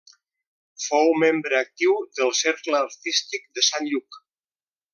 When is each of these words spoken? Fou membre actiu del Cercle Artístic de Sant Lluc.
Fou 0.85 1.11
membre 1.23 1.59
actiu 1.59 1.93
del 2.21 2.33
Cercle 2.39 2.81
Artístic 2.87 3.47
de 3.59 3.67
Sant 3.69 3.87
Lluc. 3.93 4.19